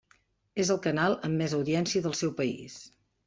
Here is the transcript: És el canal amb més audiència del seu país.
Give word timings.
És 0.63 0.71
el 0.75 0.79
canal 0.85 1.17
amb 1.27 1.43
més 1.43 1.55
audiència 1.59 2.05
del 2.07 2.17
seu 2.23 2.35
país. 2.43 2.79